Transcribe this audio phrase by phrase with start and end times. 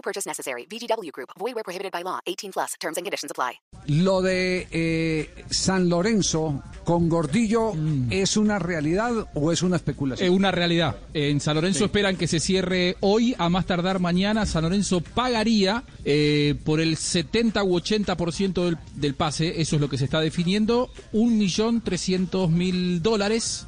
[0.00, 0.66] No purchase necessary.
[0.66, 1.28] VGW Group.
[1.38, 2.20] Void where prohibited by law.
[2.24, 2.74] 18 plus.
[2.80, 3.60] Terms and conditions apply.
[3.86, 7.74] Lo de eh, San Lorenzo con Gordillo
[8.08, 10.26] es una realidad o es una especulación.
[10.26, 10.96] Eh, una realidad.
[11.12, 14.46] En San Lorenzo esperan que se cierre hoy, a más tardar mañana.
[14.46, 19.90] San Lorenzo pagaría eh, por el 70 u 80% del, del pase, eso es lo
[19.90, 23.66] que se está definiendo, un millón trescientos mil dólares.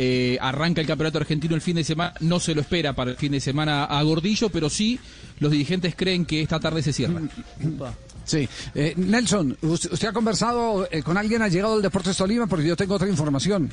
[0.00, 3.16] Eh, arranca el campeonato argentino el fin de semana, no se lo espera para el
[3.16, 4.98] fin de semana a Gordillo, pero sí
[5.40, 7.20] los dirigentes creen que esta tarde se cierra.
[8.24, 8.48] Sí.
[8.74, 12.66] Eh, Nelson, usted, usted ha conversado eh, con alguien, ha llegado al Deportes Tolima, porque
[12.68, 13.70] yo tengo otra información.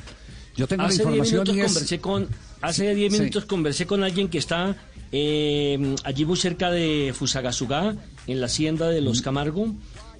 [0.56, 1.66] Yo tengo Hace la 10 información minutos y es...
[1.72, 2.28] conversé con
[2.62, 3.18] hace 10 Sí.
[3.20, 4.74] minutos conversé con alguien que está
[5.12, 7.94] eh, allí muy cerca de Fusagasugá,
[8.26, 9.74] en la hacienda de los Camargo.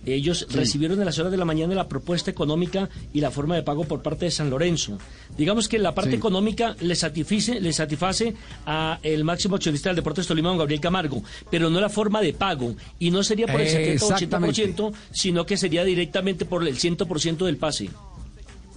[0.07, 3.63] Ellos recibieron en las horas de la mañana la propuesta económica y la forma de
[3.65, 4.99] pago por parte de San Lorenzo.
[5.37, 6.17] Digamos que la parte Sí.
[6.17, 8.35] económica le satisface, le satisface
[8.67, 12.33] a el máximo accionista del Deportes Tolima, don Gabriel Camargo, pero no la forma de
[12.33, 12.75] pago.
[13.01, 17.45] Y no sería por el 70 o 80%, sino que sería directamente por el 100%
[17.45, 17.91] del pase.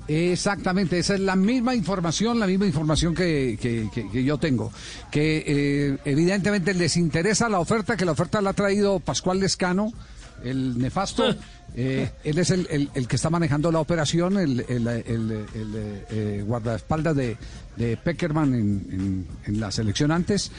[0.07, 4.71] Exactamente, esa es la misma información, la misma información que, que- que- que yo tengo.
[5.11, 9.93] Que eh, evidentemente les interesa la oferta, que la oferta la ha traído Pascual Lescano,
[10.43, 11.35] el nefasto.
[11.75, 16.03] Eh, él es el, el- el que está manejando la operación, el, el- el- el,
[16.09, 17.37] eh, guardaespaldas de,
[17.75, 18.59] de Peckerman en,
[18.91, 20.51] en- en la selección antes.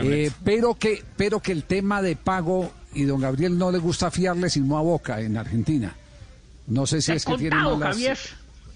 [0.00, 4.10] Eh, pero, que, pero que el tema de pago, y don Gabriel no le gusta
[4.10, 5.94] fiarle sino a Boca en Argentina.
[6.66, 8.18] No sé si es que tiene Descontado, malas- Javier.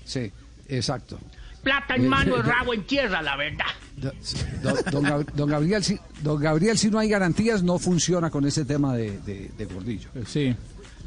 [0.05, 0.31] Sí,
[0.69, 1.19] exacto.
[1.63, 3.65] Plata en Eh, mano eh, y rabo en tierra, la verdad.
[4.01, 4.13] Do-
[4.63, 8.47] Don, don Gab- don Gabriel, si, don Gabriel, si no hay garantías, no funciona con
[8.47, 10.09] ese tema de, de- de Gordillo.
[10.27, 10.55] Sí.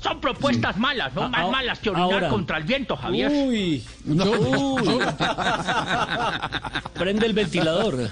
[0.01, 1.29] Son propuestas malas, ¿no?
[1.29, 2.29] Más malas que orinar ahora.
[2.29, 3.29] contra el viento, Javier.
[3.31, 4.15] Uy, uy.
[6.95, 8.09] prende el ventilador.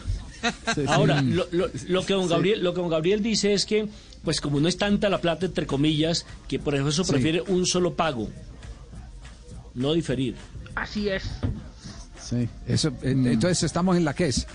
[0.87, 3.87] Ahora, lo, lo- lo que don Gabriel, lo que don Gabriel dice es que,
[4.23, 7.11] pues como no es tanta la plata, entre comillas, que por eso Sí.
[7.11, 8.29] prefiere un solo pago,
[9.75, 10.35] no diferir.
[10.75, 11.23] Así es.
[12.29, 12.47] Sí.
[12.67, 14.45] Eso, eh, Entonces estamos en la que es.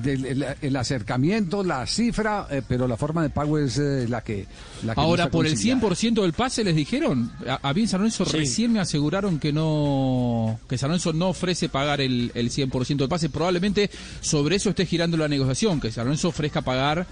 [0.00, 4.20] del- El, el acercamiento, la cifra, eh, pero la forma de pago es eh, la
[4.22, 4.46] que.
[4.84, 5.80] La que Ahora, por el conciliada.
[5.80, 8.36] 100% del pase les dijeron, a, a mí en San Lorenzo Sí.
[8.38, 13.08] recién me aseguraron que no que San Lorenzo no ofrece pagar el, el 100% del
[13.08, 13.28] pase.
[13.28, 13.90] Probablemente
[14.20, 17.04] sobre eso esté girando la negociación, que San Lorenzo ofrezca pagar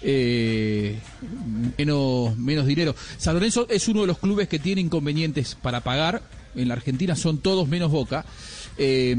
[0.00, 0.98] eh,
[1.78, 2.94] menos, menos dinero.
[3.18, 6.22] San Lorenzo es uno de los clubes que tiene inconvenientes para pagar.
[6.54, 8.24] En la Argentina son todos menos Boca.
[8.76, 9.14] Eh,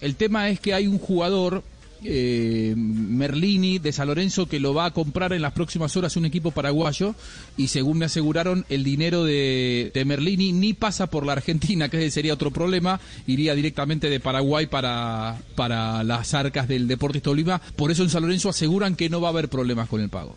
[0.00, 1.62] el tema es que hay un jugador
[2.06, 6.26] eh, Merlini de San Lorenzo que lo va a comprar en las próximas horas un
[6.26, 7.14] equipo paraguayo
[7.56, 12.34] y según me aseguraron el dinero de, Merlini ni pasa por la Argentina que sería
[12.34, 13.00] otro problema.
[13.26, 17.60] Iría directamente de Paraguay para, para las arcas del Deportes Tolima.
[17.74, 20.36] Por eso en San Lorenzo aseguran que no va a haber problemas con el pago